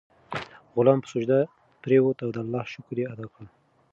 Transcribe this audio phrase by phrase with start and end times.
[0.75, 1.39] غلام په سجده
[1.83, 3.43] پریووت او د الله شکر یې ادا کړ.